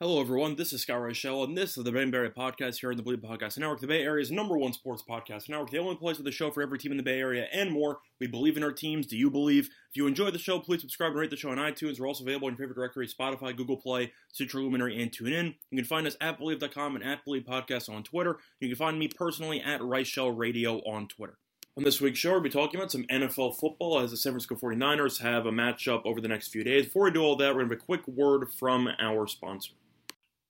[0.00, 0.56] Hello, everyone.
[0.56, 3.22] This is Scott Reichel, and this is the Ben Barry Podcast here on the Bleav
[3.22, 6.32] Podcast Network, the Bay Area's number one sports podcast network, the only place with a
[6.32, 8.00] show for every team in the Bay Area and more.
[8.18, 9.06] We believe in our teams.
[9.06, 9.66] Do you believe?
[9.66, 12.00] If you enjoy the show, please subscribe and rate the show on iTunes.
[12.00, 15.54] We're also available in your favorite directory Spotify, Google Play, Stitcher Luminary, and TuneIn.
[15.70, 18.38] You can find us at Bleav.com and at Bleav Podcast on Twitter.
[18.58, 21.38] You can find me personally at Reichel Radio on Twitter.
[21.76, 24.56] On this week's show, we'll be talking about some NFL football as the San Francisco
[24.56, 26.86] 49ers have a matchup over the next few days.
[26.86, 29.74] Before we do all that, we're going to have a quick word from our sponsor.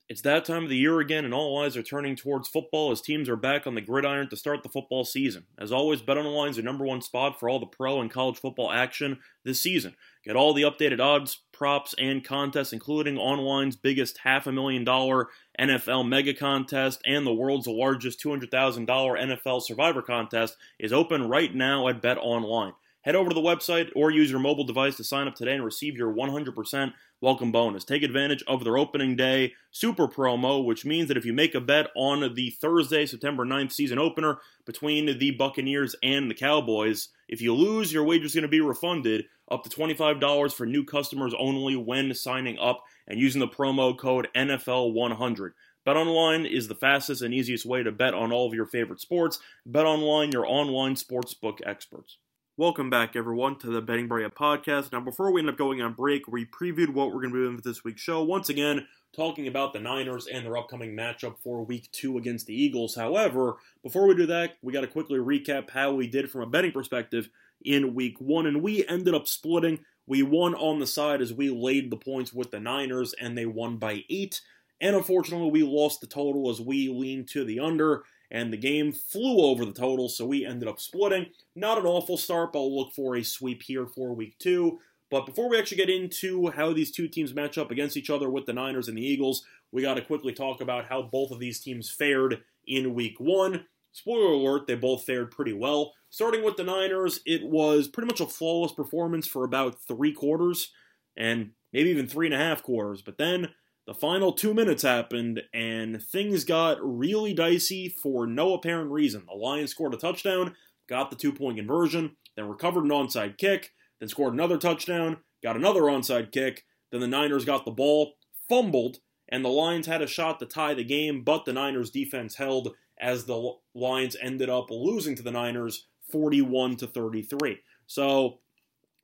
[0.07, 3.01] It's that time of the year again, and all eyes are turning towards football as
[3.01, 5.45] teams are back on the gridiron to start the football season.
[5.59, 8.71] As always, BetOnline is your number one spot for all the pro and college football
[8.71, 9.95] action this season.
[10.23, 15.29] Get all the updated odds, props, and contests, including online's biggest half a million dollar
[15.59, 21.89] NFL mega contest and the world's largest $200,000 NFL survivor contest, is open right now
[21.89, 22.75] at BetOnline.
[23.05, 25.63] Head over to the website or use your mobile device to sign up today and
[25.63, 27.85] receive your 100% welcome bonus.
[27.85, 31.61] Take advantage of their opening day super promo, which means that if you make a
[31.61, 37.43] bet on the Thursday, September 9th season opener between the Buccaneers and the Cowboys, if
[37.43, 41.35] you lose, your wager is going to be refunded up to $25 for new customers
[41.39, 45.51] only when signing up and using the promo code NFL100.
[45.87, 49.41] BetOnline is the fastest and easiest way to bet on all of your favorite sports.
[49.71, 52.17] BetOnline, your online sportsbook experts.
[52.57, 54.93] Welcome back, everyone, to the Betting Bria podcast.
[54.93, 57.45] Now, before we end up going on break, we previewed what we're going to be
[57.45, 58.23] doing for this week's show.
[58.23, 62.55] Once again, talking about the Niners and their upcoming matchup for week two against the
[62.55, 62.95] Eagles.
[62.95, 66.47] However, before we do that, we got to quickly recap how we did from a
[66.47, 67.29] betting perspective
[67.65, 69.81] in week one, and we ended up splitting.
[70.07, 73.47] We won on the side as we laid the points with the Niners, and they
[73.47, 74.41] won by eight.
[74.81, 78.93] And unfortunately, we lost the total as we leaned to the under and the game
[78.93, 81.27] flew over the total, so we ended up splitting.
[81.55, 84.79] Not an awful start, but I'll look for a sweep here for week two.
[85.11, 88.29] But before we actually get into how these two teams match up against each other
[88.29, 91.39] with the Niners and the Eagles, we got to quickly talk about how both of
[91.39, 93.67] these teams fared in week one.
[93.93, 95.93] Spoiler alert, they both fared pretty well.
[96.11, 100.73] Starting with the Niners, it was pretty much a flawless performance for about three quarters,
[101.17, 103.03] and maybe even three and a half quarters.
[103.03, 103.51] But then
[103.87, 109.25] the final two minutes happened, and things got really dicey for no apparent reason.
[109.27, 110.55] The Lions scored a touchdown,
[110.89, 115.57] got the two point conversion, then recovered an onside kick, then scored another touchdown, got
[115.57, 118.15] another onside kick, then the Niners got the ball,
[118.49, 122.37] fumbled, and the Lions had a shot to tie the game, but the Niners defense
[122.37, 127.59] held as the Lions ended up losing to the Niners 41 to 33.
[127.87, 128.41] So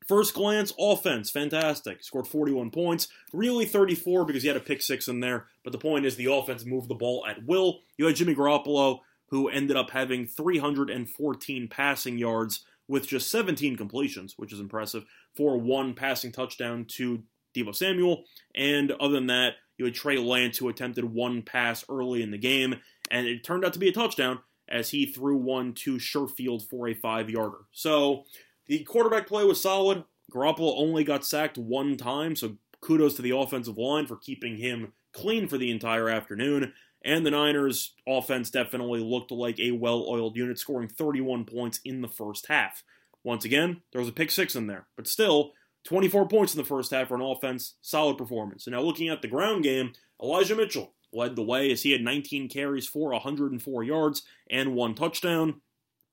[0.07, 2.03] First glance, offense, fantastic.
[2.03, 3.09] Scored 41 points.
[3.33, 5.47] Really 34 because he had a pick six in there.
[5.63, 7.81] But the point is, the offense moved the ball at will.
[7.97, 14.35] You had Jimmy Garoppolo, who ended up having 314 passing yards with just 17 completions,
[14.37, 15.05] which is impressive,
[15.37, 17.23] for one passing touchdown to
[17.55, 18.25] Deebo Samuel.
[18.55, 22.39] And other than that, you had Trey Lance, who attempted one pass early in the
[22.39, 22.75] game,
[23.11, 26.89] and it turned out to be a touchdown as he threw one to Sherfield for
[26.89, 27.59] a five yarder.
[27.73, 28.25] So
[28.71, 30.05] the quarterback play was solid.
[30.33, 34.93] Garoppolo only got sacked one time, so kudos to the offensive line for keeping him
[35.13, 36.73] clean for the entire afternoon.
[37.05, 42.01] And the Niners' offense definitely looked like a well oiled unit, scoring 31 points in
[42.01, 42.85] the first half.
[43.25, 45.51] Once again, there was a pick six in there, but still,
[45.83, 48.69] 24 points in the first half for an offense, solid performance.
[48.69, 52.03] And now looking at the ground game, Elijah Mitchell led the way as he had
[52.03, 55.61] 19 carries for 104 yards and one touchdown.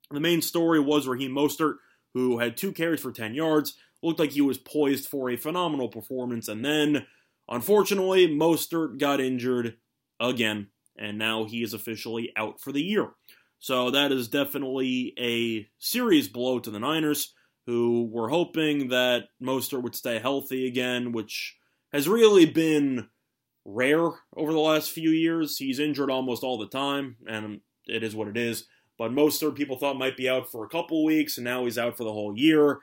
[0.09, 1.75] The main story was Raheem Mostert
[2.17, 3.75] who had two carries for 10 yards.
[4.01, 7.05] Looked like he was poised for a phenomenal performance, and then,
[7.47, 9.75] unfortunately, Mostert got injured
[10.19, 13.11] again, and now he is officially out for the year.
[13.59, 17.33] So that is definitely a serious blow to the Niners,
[17.65, 21.55] who were hoping that Mostert would stay healthy again, which
[21.91, 23.09] has really been
[23.65, 25.57] rare over the last few years.
[25.57, 28.65] He's injured almost all the time, and it is what it is
[28.97, 31.97] but Mostert people thought might be out for a couple weeks, and now he's out
[31.97, 32.79] for the whole year.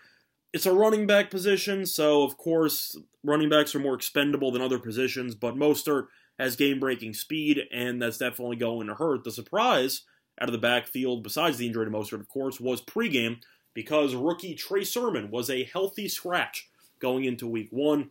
[0.53, 4.79] It's a running back position, so of course running backs are more expendable than other
[4.79, 6.07] positions, but Mostert
[6.39, 9.25] has game breaking speed, and that's definitely going to hurt.
[9.25, 10.03] The surprise
[10.41, 13.39] out of the backfield, besides the injury to Mostert, of course, was pregame
[13.73, 16.69] because rookie Trey Sermon was a healthy scratch
[17.01, 18.11] going into week one.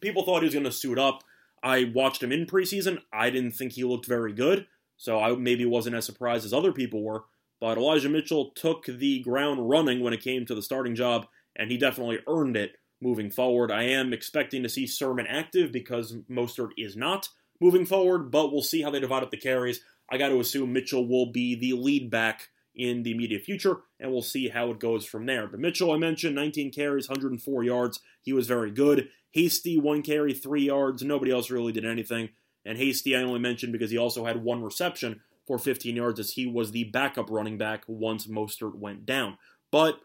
[0.00, 1.22] People thought he was going to suit up.
[1.62, 3.00] I watched him in preseason.
[3.12, 4.66] I didn't think he looked very good,
[4.96, 7.24] so I maybe wasn't as surprised as other people were.
[7.60, 11.70] But Elijah Mitchell took the ground running when it came to the starting job, and
[11.70, 13.70] he definitely earned it moving forward.
[13.70, 17.28] I am expecting to see Sermon active because Mostert is not
[17.60, 19.80] moving forward, but we'll see how they divide up the carries.
[20.10, 24.12] I got to assume Mitchell will be the lead back in the immediate future, and
[24.12, 25.46] we'll see how it goes from there.
[25.46, 28.00] But Mitchell, I mentioned, 19 carries, 104 yards.
[28.22, 29.08] He was very good.
[29.32, 31.02] Hasty, one carry, three yards.
[31.02, 32.30] Nobody else really did anything.
[32.66, 36.32] And Hasty, I only mentioned because he also had one reception for 15 yards as
[36.32, 39.38] he was the backup running back once Mostert went down.
[39.70, 40.00] But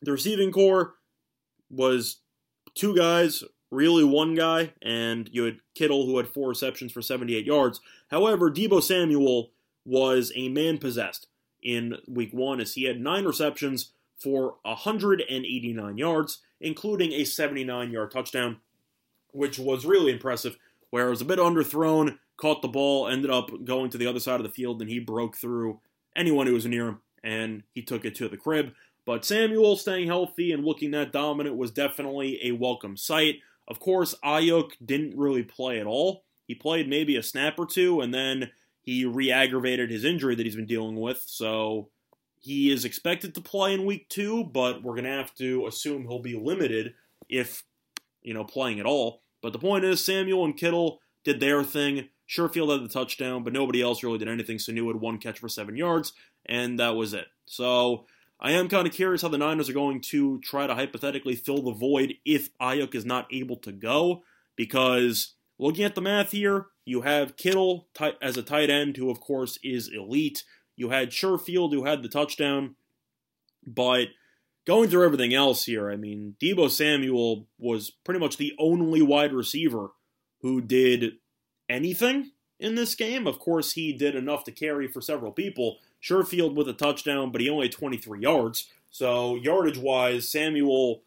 [0.00, 0.94] the receiving core
[1.70, 2.18] was
[2.74, 7.44] two guys, really one guy, and you had Kittle who had four receptions for 78
[7.44, 7.80] yards.
[8.10, 9.50] However, Deebo Samuel
[9.84, 11.26] was a man possessed
[11.62, 18.10] in week one as he had nine receptions for 189 yards, including a 79 yard
[18.10, 18.58] touchdown,
[19.32, 20.56] which was really impressive.
[20.90, 24.20] Where it was a bit underthrown, caught the ball, ended up going to the other
[24.20, 25.80] side of the field, and he broke through
[26.16, 28.72] anyone who was near him, and he took it to the crib.
[29.04, 33.36] But Samuel staying healthy and looking that dominant was definitely a welcome sight.
[33.66, 36.24] Of course, Aiyuk didn't really play at all.
[36.46, 38.50] He played maybe a snap or two, and then
[38.80, 41.22] he re aggravated his injury that he's been dealing with.
[41.26, 41.90] So
[42.40, 46.02] he is expected to play in week two, but we're going to have to assume
[46.02, 46.94] he'll be limited
[47.28, 47.64] if,
[48.22, 49.22] you know, playing at all.
[49.42, 52.08] But the point is, Samuel and Kittle did their thing.
[52.28, 54.58] Sherfield had the touchdown, but nobody else really did anything.
[54.58, 56.12] Sanu had one catch for seven yards,
[56.46, 57.26] and that was it.
[57.46, 58.06] So
[58.40, 61.62] I am kind of curious how the Niners are going to try to hypothetically fill
[61.62, 64.22] the void if Aiyuk is not able to go,
[64.56, 67.88] because looking at the math here, you have Kittle
[68.20, 70.44] as a tight end, who of course is elite.
[70.76, 72.76] You had Sherfield, who had the touchdown,
[73.66, 74.08] but
[74.68, 79.32] going through everything else here, I mean, Deebo Samuel was pretty much the only wide
[79.32, 79.92] receiver
[80.42, 81.14] who did
[81.70, 83.26] anything in this game.
[83.26, 85.78] Of course, he did enough to carry for several people.
[86.02, 88.68] Sherfield with a touchdown, but he only had 23 yards.
[88.90, 91.00] So, yardage wise, Samuel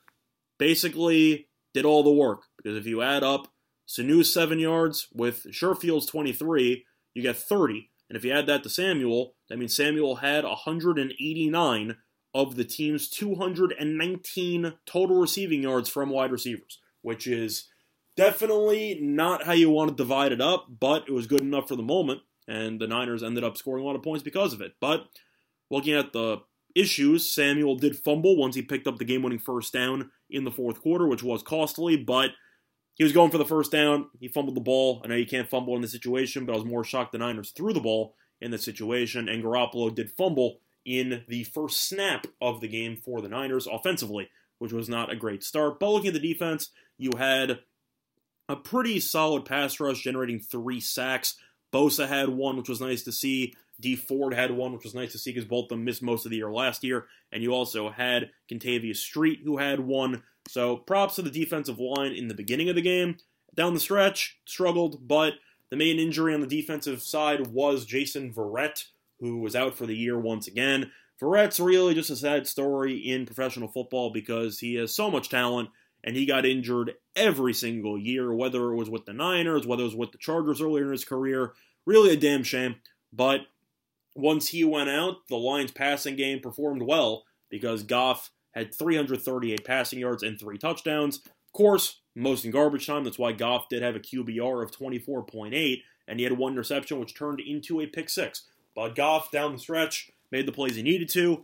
[0.58, 2.46] basically did all the work.
[2.58, 3.48] Because if you add up
[3.86, 7.92] Sanu's 7 yards with Sherfield's 23, you get 30.
[8.10, 11.98] And if you add that to Samuel, that means Samuel had 189
[12.34, 17.68] of the team's 219 total receiving yards from wide receivers, which is
[18.16, 21.76] definitely not how you want to divide it up, but it was good enough for
[21.76, 24.74] the moment, and the Niners ended up scoring a lot of points because of it.
[24.80, 25.08] But
[25.70, 26.40] looking at the
[26.76, 30.52] issues, Samuel did fumble once he picked up the game winning first down in the
[30.52, 32.32] fourth quarter, which was costly, but
[32.96, 34.10] he was going for the first down.
[34.20, 35.02] He fumbled the ball.
[35.04, 37.52] I know you can't fumble in this situation, but I was more shocked the Niners
[37.52, 42.62] threw the ball in this situation, and Garoppolo did fumble in the first snap of
[42.62, 44.30] the game for the Niners offensively,
[44.60, 45.80] which was not a great start.
[45.80, 47.60] But looking at the defense, you had
[48.50, 51.36] a pretty solid pass rush, generating three sacks.
[51.72, 53.54] Bosa had one, which was nice to see.
[53.80, 56.26] Dee Ford had one, which was nice to see because both of them missed most
[56.26, 57.08] of the year last year.
[57.32, 60.24] And you also had Kentavius Street, who had one.
[60.48, 63.18] So props to the defensive line in the beginning of the game.
[63.56, 65.34] Down the stretch, struggled, but
[65.70, 68.86] the main injury on the defensive side was Jason Verrett,
[69.22, 70.92] who was out for the year once again.
[71.22, 75.70] Verrett's really just a sad story in professional football because he has so much talent
[76.04, 79.86] and he got injured every single year, whether it was with the Niners, whether it
[79.86, 81.54] was with the Chargers earlier in his career.
[81.86, 82.76] Really a damn shame.
[83.14, 83.42] But
[84.16, 90.00] once he went out, the Lions' passing game performed well because Goff had 338 passing
[90.00, 91.18] yards and three touchdowns.
[91.18, 93.04] Of course, most in garbage time.
[93.04, 97.16] That's why Goff did have a QBR of 24.8, and he had one interception, which
[97.16, 98.48] turned into a pick six.
[98.76, 101.44] But Goff, down the stretch, made the plays he needed to,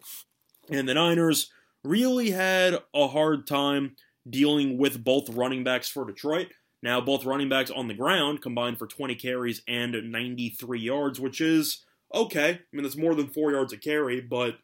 [0.70, 1.52] and the Niners
[1.84, 3.96] really had a hard time
[4.30, 6.48] dealing with both running backs for Detroit.
[6.84, 11.42] Now, both running backs on the ground combined for 20 carries and 93 yards, which
[11.42, 12.50] is okay.
[12.52, 14.58] I mean, that's more than four yards a carry, but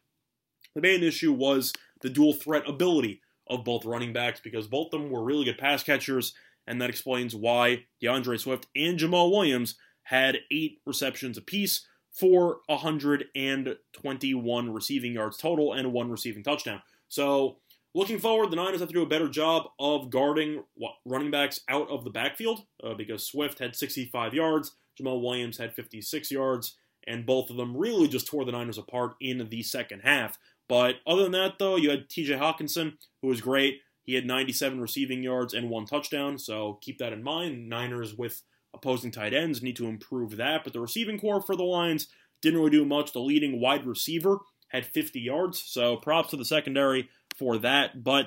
[0.74, 5.00] the main issue was the dual threat ability of both running backs because both of
[5.00, 6.34] them were really good pass catchers,
[6.66, 14.72] and that explains why D'Andre Swift and Jamaal Williams had eight receptions apiece for 121
[14.72, 16.80] receiving yards total and one receiving touchdown.
[17.08, 17.58] So
[17.96, 20.64] Looking forward, the Niners have to do a better job of guarding
[21.04, 25.74] running backs out of the backfield uh, because Swift had 65 yards, Jamaal Williams had
[25.74, 30.00] 56 yards, and both of them really just tore the Niners apart in the second
[30.00, 30.36] half.
[30.68, 33.80] But other than that, though, you had TJ Hockenson, who was great.
[34.02, 37.68] He had 97 receiving yards and one touchdown, so keep that in mind.
[37.68, 38.42] Niners with
[38.74, 40.64] opposing tight ends need to improve that.
[40.64, 42.08] But the receiving core for the Lions
[42.42, 43.12] didn't really do much.
[43.12, 44.38] The leading wide receiver
[44.68, 48.02] had 50 yards, so props to the secondary for that.
[48.02, 48.26] But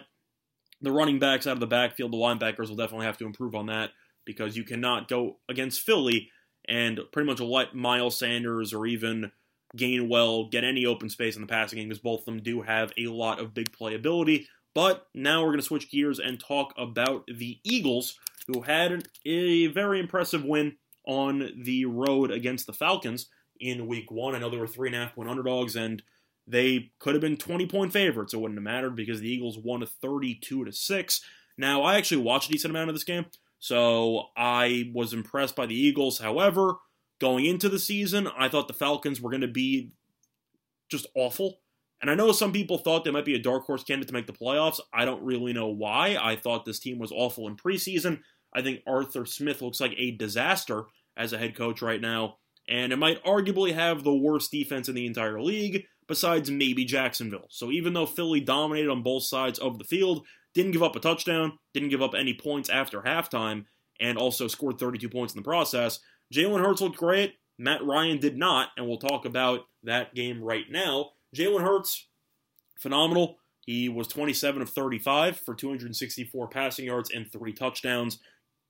[0.81, 3.67] the running backs out of the backfield, the linebackers will definitely have to improve on
[3.67, 3.91] that
[4.25, 6.29] because you cannot go against Philly
[6.67, 9.31] and pretty much let Miles Sanders or even
[9.75, 12.93] Gainwell get any open space in the passing game because both of them do have
[12.97, 14.45] a lot of big playability.
[14.73, 19.67] But now we're going to switch gears and talk about the Eagles, who had a
[19.67, 23.27] very impressive win on the road against the Falcons
[23.59, 24.35] in week one.
[24.35, 26.01] I know they were three and a half point underdogs, and
[26.45, 28.33] they could have been 20 point favorites.
[28.33, 31.21] It wouldn't have mattered because the Eagles won 32 to 6.
[31.57, 33.25] Now, I actually watched a decent amount of this game,
[33.59, 36.19] so I was impressed by the Eagles.
[36.19, 36.75] However,
[37.19, 39.91] going into the season, I thought the Falcons were going to be
[40.89, 41.59] just awful.
[41.99, 44.27] And I know some people thought they might be a dark horse candidate to make
[44.27, 44.79] the playoffs.
[44.93, 46.15] I don't really know why.
[46.21, 48.19] I thought this team was awful in preseason.
[48.53, 50.85] I think Arthur Smith looks like a disaster
[51.15, 52.37] as a head coach right now,
[52.67, 57.47] and it might arguably have the worst defense in the entire league, besides maybe Jacksonville.
[57.49, 60.99] So even though Philly dominated on both sides of the field, didn't give up a
[60.99, 63.65] touchdown, didn't give up any points after halftime,
[63.99, 65.99] and also scored 32 points in the process,
[66.33, 67.35] Jalen Hurts looked great.
[67.59, 71.11] Matt Ryan did not, and we'll talk about that game right now.
[71.35, 72.07] Jalen Hurts,
[72.79, 73.37] phenomenal.
[73.61, 78.19] He was 27 of 35 for 264 passing yards and three touchdowns.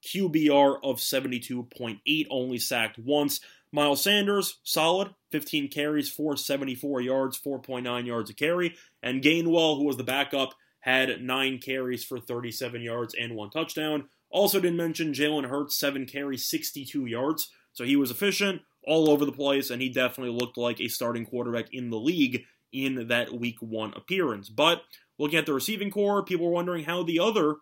[0.07, 3.39] QBR of 72.8, only sacked once.
[3.71, 8.75] Miles Sanders, solid, 15 carries, 474 yards, 4.9 yards a carry.
[9.03, 14.07] And Gainwell, who was the backup, had 9 carries for 37 yards and one touchdown.
[14.29, 17.49] Also didn't mention Jalen Hurts, 7 carries, 62 yards.
[17.73, 21.25] So he was efficient all over the place, and he definitely looked like a starting
[21.25, 24.49] quarterback in the league in that week one appearance.
[24.49, 24.81] But
[25.19, 27.55] looking at the receiving core, people were wondering how the other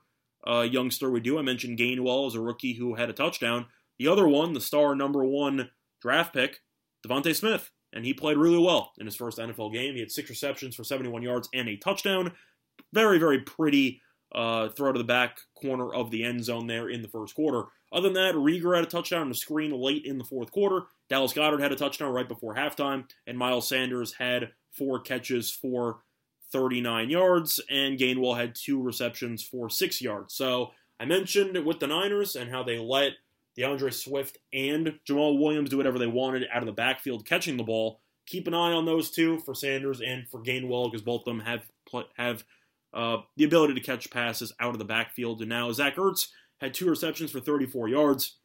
[0.48, 1.38] uh, youngster would do.
[1.40, 3.68] I mentioned Gainwell as a rookie who had a touchdown.
[4.00, 5.70] The other one, the star number one
[6.02, 6.60] draft pick,
[7.06, 9.94] DeVonta Smith, and he played really well in his first NFL game.
[9.94, 12.34] He had six receptions for 71 yards and a touchdown.
[12.94, 14.02] Very, very pretty
[14.34, 17.64] uh, throw to the back corner of the end zone there in the first quarter.
[17.94, 20.88] Other than that, Reagor had a touchdown on the screen late in the fourth quarter.
[21.10, 26.00] Dallas Goedert had a touchdown right before halftime, and Miles Sanders had four catches for
[26.52, 30.34] 39 yards, and Gainwell had two receptions for six yards.
[30.34, 33.14] So I mentioned with the Niners and how they let
[33.58, 37.64] D'Andre Swift and Jamaal Williams do whatever they wanted out of the backfield catching the
[37.64, 38.02] ball.
[38.28, 41.40] Keep an eye on those two for Sanders and for Gainwell because both of them
[41.42, 41.64] have
[42.18, 42.44] have
[42.94, 45.42] uh, the ability to catch passes out of the backfield.
[45.42, 46.28] And now Zach Ertz
[46.60, 48.38] had two receptions for 34 yards.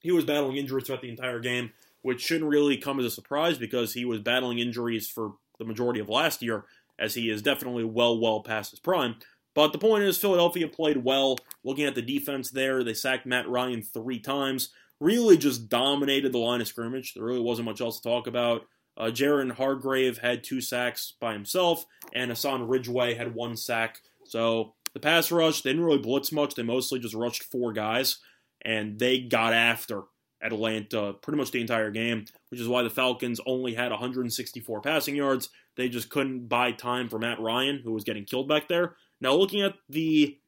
[0.00, 3.58] He was battling injuries throughout the entire game, which shouldn't really come as a surprise
[3.58, 6.64] because he was battling injuries for the majority of last year,
[7.00, 9.16] as he is definitely well, well past his prime.
[9.54, 11.38] But the point is, Philadelphia played well.
[11.64, 14.70] Looking at the defense there, they sacked Matt Ryan three times.
[15.00, 17.14] Really just dominated the line of scrimmage.
[17.14, 18.66] There really wasn't much else to talk about.
[18.96, 23.98] Uh, Javon Hargrave had two sacks by himself, and Hassan Ridgeway had one sack.
[24.24, 26.54] So the pass rush, they didn't really blitz much.
[26.54, 28.18] They mostly just rushed four guys,
[28.62, 30.02] and they got after
[30.42, 35.16] Atlanta pretty much the entire game, which is why the Falcons only had 164 passing
[35.16, 35.50] yards.
[35.76, 38.96] They just couldn't buy time for Matt Ryan, who was getting killed back there.
[39.20, 40.38] Now, looking at the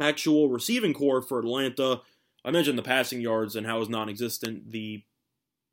[0.00, 2.02] actual receiving core for Atlanta,
[2.44, 4.70] I mentioned the passing yards and how it was non existent.
[4.70, 5.02] The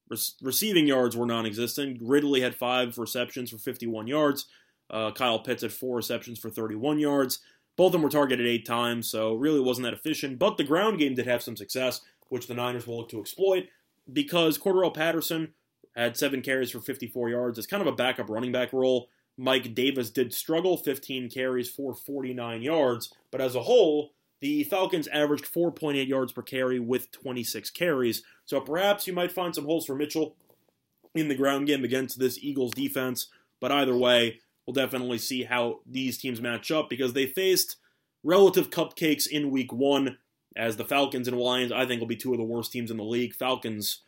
[0.10, 2.00] re- receiving yards were non existent.
[2.02, 4.46] Ridley had five receptions for 51 yards.
[4.90, 7.40] Uh, Kyle Pitts had four receptions for 31 yards.
[7.78, 10.38] Both of them were targeted eight times, so really wasn't that efficient.
[10.38, 12.02] But the ground game did have some success,
[12.32, 13.68] which the Niners will look to exploit
[14.12, 15.50] because Cordarrelle Patterson
[15.98, 17.58] had seven carries for 54 yards.
[17.58, 19.10] It's kind of a backup running back role.
[19.38, 25.10] Mike Davis did struggle, 15 carries for 49 yards, but as a whole, the Falcons
[25.10, 28.24] averaged 4.8 yards per carry with 26 carries.
[28.46, 30.38] So perhaps you might find some holes for Mitchell
[31.14, 33.28] in the ground game against this Eagles defense.
[33.60, 37.76] But either way, we'll definitely see how these teams match up because they faced
[38.24, 40.18] relative cupcakes in week one.
[40.56, 42.98] As the Falcons and Lions, I think will be two of the worst teams in
[42.98, 43.34] the league.
[43.34, 44.02] Falcons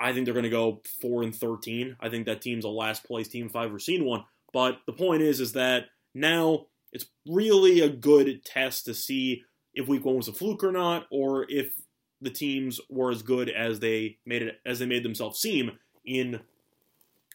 [0.00, 1.96] I think they're going to go four and thirteen.
[2.00, 4.24] I think that team's a last place team if I've ever seen one.
[4.52, 9.86] But the point is, is that now it's really a good test to see if
[9.86, 11.74] Week One was a fluke or not, or if
[12.20, 15.72] the teams were as good as they made it as they made themselves seem
[16.04, 16.40] in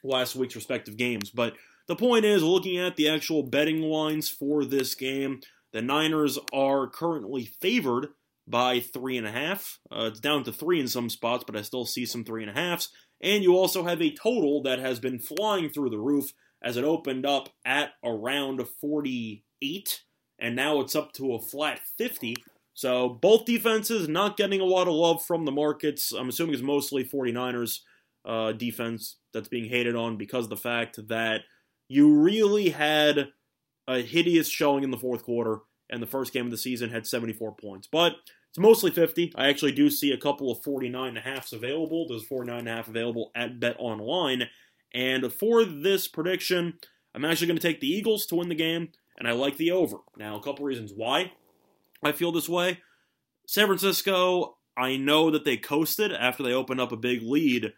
[0.04, 1.30] last week's respective games.
[1.30, 1.54] But
[1.88, 5.42] the point is, looking at the actual betting lines for this game,
[5.76, 8.08] the Niners are currently favored
[8.48, 9.78] by three and a half.
[9.92, 12.50] Uh, it's down to three in some spots, but I still see some three and
[12.50, 12.88] a halves.
[13.22, 16.32] And you also have a total that has been flying through the roof
[16.64, 20.02] as it opened up at around 48,
[20.40, 22.38] and now it's up to a flat 50.
[22.74, 26.14] So both defenses not getting a lot of love from the markets.
[26.14, 27.80] I'm assuming it's mostly 49ers
[28.24, 31.42] uh, defense that's being hated on because of the fact that
[31.90, 33.28] you really had
[33.88, 37.06] a hideous showing in the fourth quarter and the first game of the season had
[37.08, 37.88] 74 points.
[37.92, 38.14] But
[38.50, 39.34] It's mostly 50.
[39.36, 42.08] I actually do see a couple of 49 and a halfs available.
[42.08, 44.48] There's 49 and a half available at Bet Online.
[44.94, 46.76] And for this prediction,
[47.14, 49.72] I'm actually going to take the Eagles to win the game, and I like the
[49.72, 49.98] over.
[50.18, 51.34] Now, a couple reasons why
[52.04, 52.80] I feel this way.
[53.48, 57.74] San Francisco, I know that they coasted after they opened up a big lead,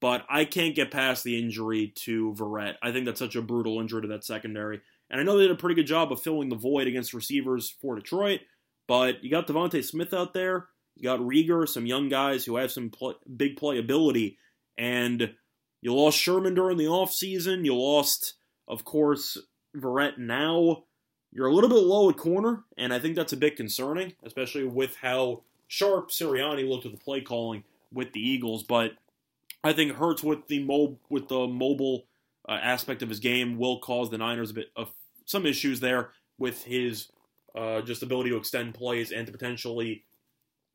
[0.00, 2.74] but I can't get past the injury to Verrett.
[2.82, 4.80] I think that's such a brutal injury to that secondary.
[5.10, 7.74] And I know they did a pretty good job of filling the void against receivers
[7.80, 8.40] for Detroit,
[8.86, 12.72] but you got DeVonta Smith out there, you got Reagor, some young guys who have
[12.72, 14.36] some play, big playability,
[14.76, 15.34] and
[15.80, 17.64] you lost Sherman during the offseason.
[17.64, 18.34] You lost,
[18.66, 19.38] of course,
[19.76, 20.84] Verrett now.
[21.30, 24.64] You're a little bit low at corner, and I think that's a bit concerning, especially
[24.64, 28.64] with how sharp Sirianni looked at the play calling with the Eagles.
[28.64, 28.92] But
[29.62, 32.06] I think Hurts with the mo- with the mobile
[32.48, 34.90] uh, aspect of his game will cause the Niners a bit of
[35.24, 37.08] some issues there with his
[37.54, 40.04] uh, just ability to extend plays and to potentially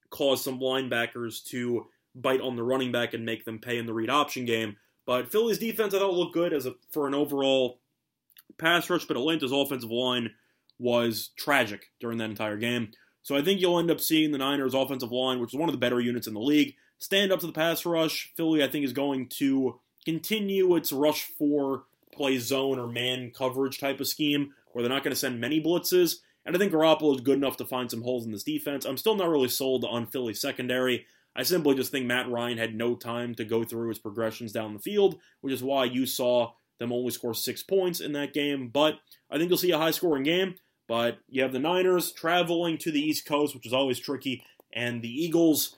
[0.10, 3.94] cause some linebackers to bite on the running back and make them pay in the
[3.94, 4.76] read option game.
[5.06, 7.80] But Philly's defense I thought looked good as a, for an overall
[8.58, 10.32] pass rush, but Atlanta's offensive line
[10.78, 12.92] was tragic during that entire game.
[13.24, 15.74] So I think you'll end up seeing the Niners' offensive line, which is one of
[15.74, 18.32] the better units in the league, stand up to the pass rush.
[18.36, 21.84] Philly, I think, is going to continue its rush four
[22.14, 25.62] play zone or man coverage type of scheme, where they're not going to send many
[25.62, 26.18] blitzes.
[26.46, 28.86] And I think Garoppolo is good enough to find some holes in this defense.
[28.86, 31.06] I'm still not really sold on Philly secondary.
[31.36, 34.74] I simply just think Matt Ryan had no time to go through his progressions down
[34.74, 38.68] the field, which is why you saw them only score six points in that game.
[38.68, 39.00] But
[39.32, 40.56] I think you'll see a high scoring game.
[40.88, 44.44] But you have the Niners traveling to the East Coast, which is always tricky,
[44.74, 45.78] and the Eagles,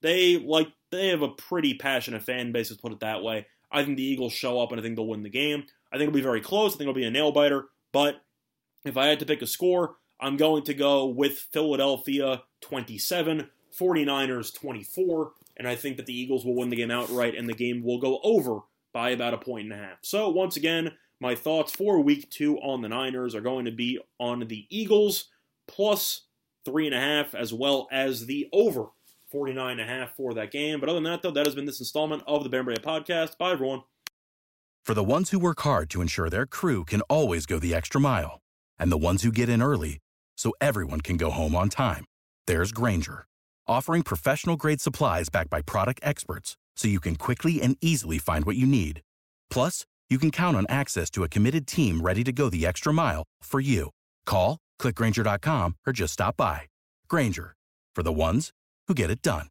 [0.00, 3.46] they like they have a pretty passionate fan base, let's put it that way.
[3.70, 5.64] I think the Eagles show up and I think they'll win the game.
[5.92, 6.74] I think it'll be very close.
[6.74, 7.66] I think it'll be a nail biter.
[7.92, 8.22] But
[8.84, 14.54] if I had to pick a score, I'm going to go with Philadelphia 27, 49ers
[14.54, 17.82] 24, and I think that the Eagles will win the game outright and the game
[17.82, 18.60] will go over
[18.92, 19.98] by about a point and a half.
[20.02, 23.98] So, once again, my thoughts for week two on the Niners are going to be
[24.18, 25.28] on the Eagles
[25.66, 26.22] plus
[26.64, 28.86] three and a half, as well as the over
[29.30, 30.80] 49 and a half for that game.
[30.80, 33.38] But other than that, though, that has been this installment of the Ben Podcast.
[33.38, 33.82] Bye, everyone.
[34.84, 38.00] For the ones who work hard to ensure their crew can always go the extra
[38.00, 38.40] mile,
[38.78, 39.98] and the ones who get in early
[40.38, 42.04] so everyone can go home on time,
[42.46, 43.26] there's Grainger,
[43.66, 48.44] offering professional grade supplies backed by product experts so you can quickly and easily find
[48.44, 49.00] what you need.
[49.50, 52.92] Plus, you can count on access to a committed team ready to go the extra
[52.92, 53.90] mile for you.
[54.24, 56.62] Call, clickgrainger.com, or just stop by.
[57.08, 57.56] Grainger,
[57.94, 58.50] for the ones
[58.86, 59.48] who get it done.